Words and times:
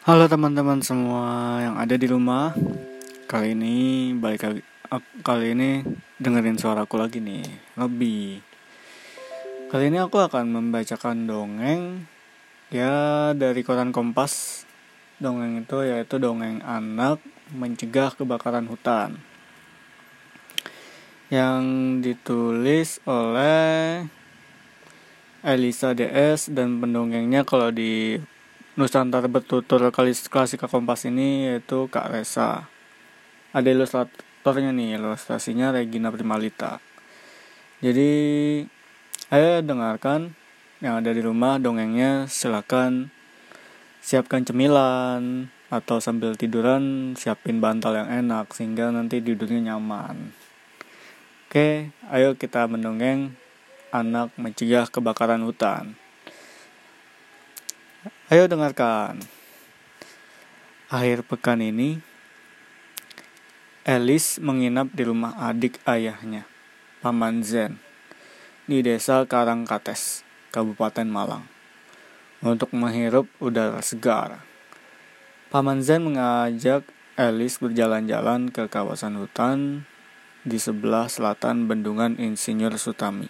Halo 0.00 0.32
teman-teman 0.32 0.80
semua 0.80 1.60
yang 1.60 1.76
ada 1.76 1.92
di 1.92 2.08
rumah. 2.08 2.56
Kali 3.28 3.52
ini 3.52 4.16
balik 4.16 4.48
lagi 4.48 4.62
kali 5.20 5.52
ini 5.52 5.84
dengerin 6.16 6.56
suaraku 6.56 6.96
lagi 6.96 7.20
nih, 7.20 7.44
lebih. 7.76 8.40
Kali 9.68 9.92
ini 9.92 10.00
aku 10.00 10.24
akan 10.24 10.56
membacakan 10.56 11.28
dongeng 11.28 12.08
ya 12.72 13.36
dari 13.36 13.60
koran 13.60 13.92
Kompas. 13.92 14.64
Dongeng 15.20 15.68
itu 15.68 15.84
yaitu 15.84 16.16
dongeng 16.16 16.64
anak 16.64 17.20
mencegah 17.52 18.16
kebakaran 18.16 18.72
hutan. 18.72 19.20
Yang 21.28 21.62
ditulis 22.00 23.04
oleh 23.04 24.08
Elisa 25.44 25.92
DS 25.92 26.48
dan 26.48 26.80
pendongengnya 26.80 27.44
kalau 27.44 27.68
di 27.68 28.16
Nusantara 28.78 29.26
Bertutur 29.26 29.82
Klasika 29.90 30.70
Kompas 30.70 31.02
ini 31.02 31.50
yaitu 31.50 31.90
Kak 31.90 32.14
Resa. 32.14 32.70
Ada 33.50 33.66
ilustratornya 33.66 34.70
nih, 34.70 34.94
ilustrasinya 34.94 35.74
Regina 35.74 36.14
Primalita. 36.14 36.78
Jadi, 37.82 38.10
ayo 39.34 39.58
dengarkan 39.66 40.38
yang 40.78 41.02
ada 41.02 41.10
di 41.10 41.18
rumah 41.18 41.58
dongengnya 41.58 42.30
silakan 42.30 43.10
siapkan 44.00 44.48
cemilan 44.48 45.52
atau 45.68 46.00
sambil 46.00 46.38
tiduran 46.40 47.12
siapin 47.18 47.60
bantal 47.60 47.92
yang 47.94 48.08
enak 48.08 48.54
sehingga 48.56 48.88
nanti 48.88 49.20
tidurnya 49.20 49.74
nyaman. 49.74 50.32
Oke, 51.50 51.92
ayo 52.08 52.38
kita 52.38 52.64
mendongeng 52.64 53.34
anak 53.92 54.32
mencegah 54.40 54.88
kebakaran 54.88 55.44
hutan. 55.44 55.99
Ayo 58.30 58.46
dengarkan. 58.46 59.18
Akhir 60.86 61.26
pekan 61.26 61.58
ini, 61.58 61.98
Elis 63.82 64.38
menginap 64.38 64.86
di 64.94 65.02
rumah 65.02 65.34
adik 65.34 65.82
ayahnya, 65.82 66.46
Paman 67.02 67.42
Zen, 67.42 67.82
di 68.70 68.86
desa 68.86 69.26
Karangkates, 69.26 70.22
Kabupaten 70.54 71.10
Malang, 71.10 71.42
untuk 72.38 72.70
menghirup 72.70 73.26
udara 73.42 73.82
segar. 73.82 74.46
Paman 75.50 75.82
Zen 75.82 76.06
mengajak 76.06 76.86
Elis 77.18 77.58
berjalan-jalan 77.58 78.54
ke 78.54 78.70
kawasan 78.70 79.18
hutan 79.18 79.90
di 80.46 80.62
sebelah 80.62 81.10
selatan 81.10 81.66
bendungan 81.66 82.14
Insinyur 82.14 82.78
Sutami. 82.78 83.26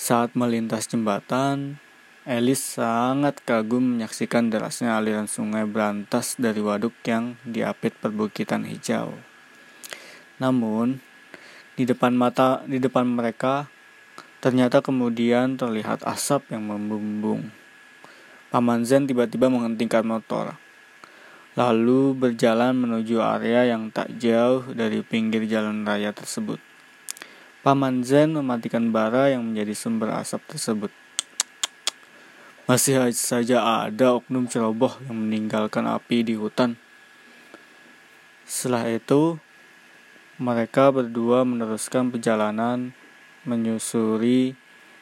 Saat 0.00 0.32
melintas 0.32 0.88
jembatan, 0.88 1.84
Elis 2.28 2.60
sangat 2.60 3.40
kagum 3.40 3.96
menyaksikan 3.96 4.52
derasnya 4.52 5.00
aliran 5.00 5.24
sungai 5.24 5.64
berantas 5.64 6.36
dari 6.36 6.60
waduk 6.60 6.92
yang 7.08 7.40
diapit 7.40 7.96
perbukitan 7.96 8.68
hijau. 8.68 9.16
Namun, 10.36 11.00
di 11.72 11.88
depan 11.88 12.12
mata 12.12 12.60
di 12.68 12.76
depan 12.76 13.08
mereka 13.08 13.72
ternyata 14.44 14.84
kemudian 14.84 15.56
terlihat 15.56 16.04
asap 16.04 16.52
yang 16.52 16.68
membumbung. 16.68 17.48
Paman 18.52 18.84
Zen 18.84 19.08
tiba-tiba 19.08 19.48
menghentikan 19.48 20.04
motor, 20.04 20.52
lalu 21.56 22.12
berjalan 22.12 22.76
menuju 22.76 23.24
area 23.24 23.72
yang 23.72 23.88
tak 23.88 24.12
jauh 24.20 24.68
dari 24.76 25.00
pinggir 25.00 25.48
jalan 25.48 25.80
raya 25.80 26.12
tersebut. 26.12 26.60
Paman 27.64 28.04
Zen 28.04 28.36
mematikan 28.36 28.92
bara 28.92 29.32
yang 29.32 29.48
menjadi 29.48 29.72
sumber 29.72 30.12
asap 30.12 30.44
tersebut. 30.44 30.92
Masih 32.68 33.00
saja 33.16 33.88
ada 33.88 34.20
oknum 34.20 34.44
ceroboh 34.44 34.92
yang 35.08 35.16
meninggalkan 35.24 35.88
api 35.88 36.20
di 36.20 36.36
hutan. 36.36 36.76
Setelah 38.44 38.92
itu, 38.92 39.40
mereka 40.36 40.92
berdua 40.92 41.48
meneruskan 41.48 42.12
perjalanan 42.12 42.92
menyusuri 43.48 44.52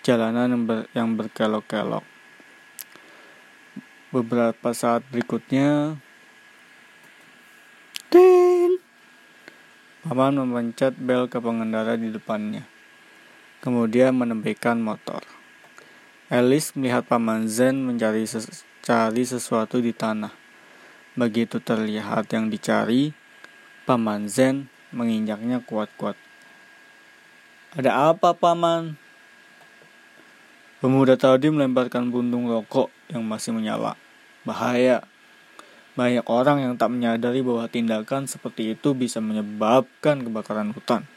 jalanan 0.00 0.56
yang, 0.56 0.64
ber, 0.64 0.78
yang 0.96 1.08
berkelok-kelok. 1.20 2.00
Beberapa 4.08 4.72
saat 4.72 5.04
berikutnya, 5.12 6.00
Tin! 8.08 8.80
Paman 10.00 10.40
memencet 10.40 10.96
bel 10.96 11.28
ke 11.28 11.36
pengendara 11.36 12.00
di 12.00 12.08
depannya. 12.08 12.64
Kemudian 13.60 14.16
menepikan 14.16 14.80
motor. 14.80 15.39
Alice 16.30 16.78
melihat 16.78 17.10
Paman 17.10 17.50
Zen 17.50 17.82
mencari 17.82 18.22
ses 18.22 18.62
cari 18.86 19.26
sesuatu 19.26 19.82
di 19.82 19.90
tanah. 19.90 20.30
Begitu 21.18 21.58
terlihat 21.58 22.30
yang 22.30 22.46
dicari, 22.46 23.10
Paman 23.82 24.30
Zen 24.30 24.70
menginjaknya 24.94 25.58
kuat-kuat. 25.58 26.14
Ada 27.74 28.14
apa, 28.14 28.30
Paman? 28.30 28.94
Pemuda 30.78 31.18
tadi 31.18 31.50
melemparkan 31.50 32.14
buntung 32.14 32.46
rokok 32.46 32.94
yang 33.10 33.26
masih 33.26 33.50
menyala. 33.50 33.98
Bahaya. 34.46 35.02
Banyak 35.98 36.30
orang 36.30 36.62
yang 36.62 36.78
tak 36.78 36.94
menyadari 36.94 37.42
bahwa 37.42 37.66
tindakan 37.66 38.30
seperti 38.30 38.78
itu 38.78 38.94
bisa 38.94 39.18
menyebabkan 39.18 40.22
kebakaran 40.22 40.70
hutan. 40.70 41.10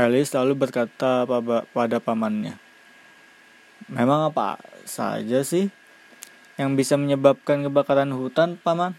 Alice 0.00 0.32
lalu 0.32 0.56
berkata 0.56 1.28
pada 1.76 2.00
pamannya, 2.00 2.56
Memang 3.90 4.30
apa 4.30 4.62
saja 4.86 5.42
sih 5.42 5.66
yang 6.54 6.78
bisa 6.78 6.94
menyebabkan 6.94 7.66
kebakaran 7.66 8.14
hutan, 8.14 8.54
Paman? 8.54 8.94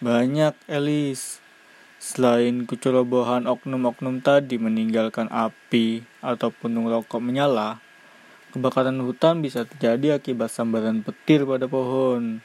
Banyak, 0.00 0.56
Elis. 0.64 1.44
Selain 2.00 2.64
kecerobohan 2.64 3.44
oknum-oknum 3.44 4.24
tadi 4.24 4.56
meninggalkan 4.56 5.28
api 5.28 6.06
ataupun 6.24 6.80
rokok 6.86 7.20
menyala, 7.20 7.82
kebakaran 8.54 9.02
hutan 9.04 9.44
bisa 9.44 9.66
terjadi 9.66 10.16
akibat 10.16 10.48
sambaran 10.48 11.04
petir 11.04 11.44
pada 11.44 11.68
pohon. 11.68 12.40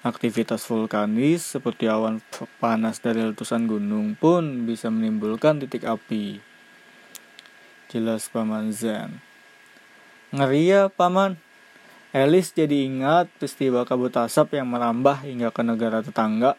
Aktivitas 0.00 0.64
vulkanis 0.64 1.44
seperti 1.44 1.92
awan 1.92 2.24
panas 2.56 3.04
dari 3.04 3.20
letusan 3.20 3.68
gunung 3.68 4.16
pun 4.16 4.64
bisa 4.64 4.88
menimbulkan 4.88 5.60
titik 5.60 5.84
api. 5.84 6.40
Jelas 7.92 8.30
Paman 8.32 8.70
Zen. 8.72 9.33
Ngeri 10.34 10.66
ya, 10.66 10.90
Paman. 10.90 11.38
Elis 12.10 12.50
jadi 12.50 12.90
ingat 12.90 13.30
peristiwa 13.38 13.86
kabut 13.86 14.10
asap 14.18 14.58
yang 14.58 14.66
merambah 14.66 15.22
hingga 15.22 15.54
ke 15.54 15.62
negara 15.62 16.02
tetangga. 16.02 16.58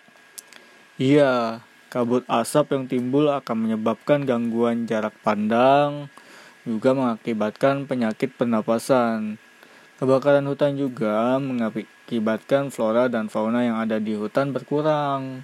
Iya, 0.96 1.60
kabut 1.92 2.24
asap 2.32 2.72
yang 2.72 2.88
timbul 2.88 3.28
akan 3.28 3.68
menyebabkan 3.68 4.24
gangguan 4.24 4.88
jarak 4.88 5.12
pandang, 5.28 6.08
juga 6.64 6.96
mengakibatkan 6.96 7.84
penyakit 7.84 8.32
pernapasan. 8.40 9.44
Kebakaran 10.00 10.48
hutan 10.48 10.80
juga 10.80 11.36
mengakibatkan 11.44 12.72
flora 12.72 13.12
dan 13.12 13.28
fauna 13.28 13.68
yang 13.68 13.76
ada 13.76 14.00
di 14.00 14.16
hutan 14.16 14.56
berkurang, 14.56 15.44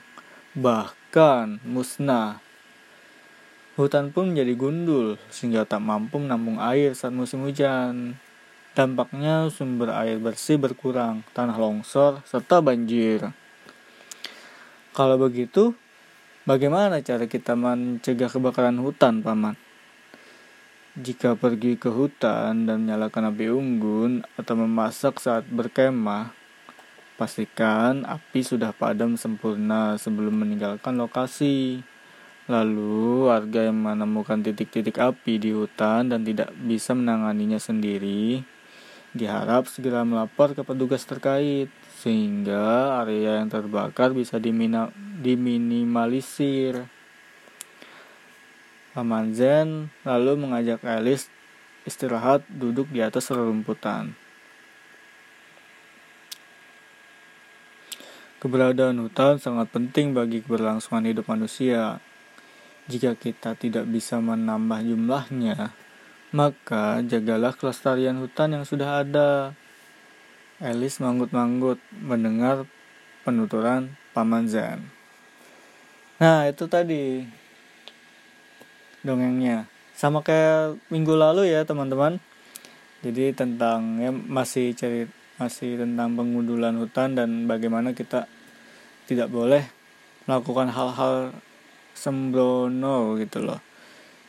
bahkan 0.56 1.60
musnah. 1.68 2.40
Hutan 3.82 4.14
pun 4.14 4.30
menjadi 4.30 4.54
gundul 4.54 5.18
sehingga 5.34 5.66
tak 5.66 5.82
mampu 5.82 6.22
menampung 6.22 6.62
air 6.62 6.94
saat 6.94 7.18
musim 7.18 7.42
hujan. 7.42 8.14
Dampaknya 8.78 9.50
sumber 9.50 9.90
air 9.98 10.22
bersih 10.22 10.62
berkurang, 10.62 11.26
tanah 11.34 11.58
longsor, 11.58 12.22
serta 12.30 12.62
banjir. 12.62 13.34
Kalau 14.94 15.18
begitu, 15.18 15.74
bagaimana 16.46 17.02
cara 17.02 17.26
kita 17.26 17.58
mencegah 17.58 18.30
kebakaran 18.30 18.78
hutan, 18.78 19.26
Paman? 19.26 19.58
Jika 20.94 21.34
pergi 21.34 21.74
ke 21.74 21.90
hutan 21.90 22.70
dan 22.70 22.86
menyalakan 22.86 23.34
api 23.34 23.50
unggun 23.50 24.22
atau 24.38 24.62
memasak 24.62 25.18
saat 25.18 25.50
berkemah, 25.50 26.30
pastikan 27.18 28.06
api 28.06 28.46
sudah 28.46 28.78
padam 28.78 29.18
sempurna 29.18 29.98
sebelum 29.98 30.38
meninggalkan 30.38 31.02
lokasi. 31.02 31.82
Lalu, 32.50 33.30
warga 33.30 33.70
yang 33.70 33.86
menemukan 33.86 34.42
titik-titik 34.42 34.98
api 34.98 35.38
di 35.38 35.54
hutan 35.54 36.10
dan 36.10 36.26
tidak 36.26 36.50
bisa 36.58 36.98
menanganinya 36.98 37.62
sendiri, 37.62 38.42
diharap 39.14 39.70
segera 39.70 40.02
melapor 40.02 40.58
ke 40.58 40.66
petugas 40.66 41.06
terkait, 41.06 41.70
sehingga 42.02 42.98
area 43.06 43.38
yang 43.44 43.52
terbakar 43.54 44.18
bisa 44.18 44.42
diminimalisir. 44.42 46.90
Paman 48.92 49.32
Zen 49.38 49.94
lalu 50.04 50.36
mengajak 50.36 50.84
Alice 50.84 51.32
istirahat 51.88 52.44
duduk 52.50 52.92
di 52.92 53.00
atas 53.06 53.32
rerumputan. 53.32 54.18
Keberadaan 58.42 58.98
hutan 58.98 59.38
sangat 59.38 59.70
penting 59.70 60.18
bagi 60.18 60.42
keberlangsungan 60.42 61.06
hidup 61.06 61.30
manusia. 61.30 62.02
Jika 62.90 63.14
kita 63.14 63.54
tidak 63.54 63.86
bisa 63.86 64.18
menambah 64.18 64.82
jumlahnya, 64.82 65.74
maka 66.32 67.04
jagalah 67.06 67.54
kelestarian 67.54 68.18
hutan 68.18 68.58
yang 68.58 68.66
sudah 68.66 69.06
ada. 69.06 69.54
Elis 70.62 71.02
manggut-manggut 71.02 71.82
mendengar 71.92 72.70
penuturan 73.26 73.98
Paman 74.14 74.50
Zan. 74.50 74.86
Nah, 76.22 76.46
itu 76.46 76.70
tadi 76.70 77.26
dongengnya. 79.02 79.66
Sama 79.98 80.22
kayak 80.22 80.78
minggu 80.94 81.14
lalu 81.18 81.50
ya, 81.50 81.66
teman-teman. 81.66 82.22
Jadi 83.02 83.34
tentang 83.34 83.98
ya 83.98 84.14
masih 84.14 84.78
cari 84.78 85.10
masih 85.42 85.82
tentang 85.82 86.14
pengundulan 86.14 86.78
hutan 86.78 87.18
dan 87.18 87.50
bagaimana 87.50 87.98
kita 87.98 88.30
tidak 89.10 89.34
boleh 89.34 89.66
melakukan 90.30 90.70
hal-hal 90.70 91.34
sembrono 91.94 93.16
gitu 93.20 93.44
loh. 93.44 93.60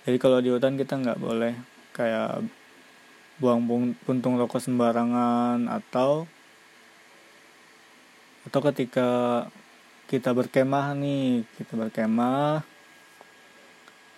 Jadi 0.03 0.17
kalau 0.19 0.43
di 0.43 0.51
hutan 0.51 0.75
kita 0.75 0.99
nggak 0.99 1.21
boleh 1.23 1.55
kayak 1.95 2.43
buang 3.39 3.63
puntung 4.07 4.39
rokok 4.39 4.63
sembarangan 4.63 5.67
atau 5.67 6.27
atau 8.43 8.61
ketika 8.71 9.11
kita 10.11 10.35
berkemah 10.35 10.95
nih 10.99 11.47
kita 11.59 11.79
berkemah 11.79 12.67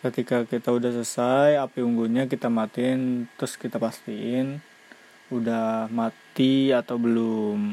ketika 0.04 0.44
kita 0.44 0.68
udah 0.68 0.90
selesai 0.92 1.56
api 1.60 1.80
unggunnya 1.80 2.28
kita 2.28 2.52
matiin 2.52 3.24
terus 3.36 3.56
kita 3.56 3.80
pastiin 3.80 4.60
udah 5.32 5.88
mati 5.88 6.68
atau 6.70 7.00
belum. 7.00 7.72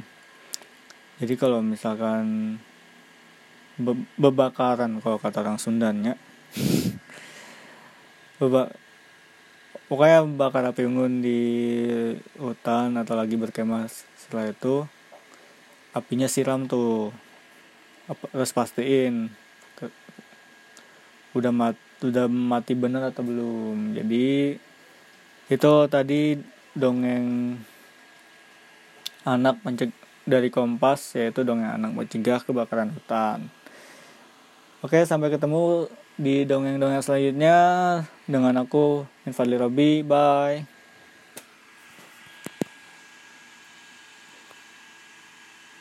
Jadi 1.19 1.33
kalau 1.35 1.59
misalkan 1.59 2.56
be 3.81 3.94
bebakaran 4.16 5.01
kalau 5.01 5.18
kata 5.18 5.42
orang 5.42 5.57
Sundanya. 5.57 6.13
Beba 8.39 8.69
pokoknya 9.92 10.24
bakar 10.39 10.63
api 10.72 10.88
unggun 10.88 11.19
di 11.19 11.42
hutan 12.39 12.95
atau 12.95 13.13
lagi 13.13 13.36
berkemah 13.36 13.92
setelah 14.18 14.50
itu 14.54 14.88
apinya 15.92 16.30
siram 16.30 16.66
tuh. 16.69 17.12
Harus 18.12 18.51
pastiin 18.51 19.31
ke, 19.78 19.88
udah 21.38 21.54
mat 21.54 21.78
udah 22.01 22.25
mati 22.28 22.74
bener 22.74 23.13
atau 23.13 23.24
belum. 23.24 23.94
Jadi 23.95 24.57
itu 25.51 25.72
tadi 25.92 26.36
dongeng 26.74 27.56
anak 29.28 29.62
menceg 29.62 29.94
dari 30.25 30.50
Kompas 30.50 31.18
yaitu 31.18 31.45
dongeng 31.45 31.78
anak 31.78 31.92
mencegah 31.94 32.42
kebakaran 32.42 32.94
hutan 32.94 33.50
oke 34.81 35.00
sampai 35.06 35.30
ketemu 35.33 35.88
di 36.18 36.45
dongeng-dongeng 36.45 37.01
selanjutnya 37.01 37.57
dengan 38.30 38.62
aku 38.62 39.07
Infadli 39.25 39.57
Robi. 39.57 40.01
Bye 40.06 40.70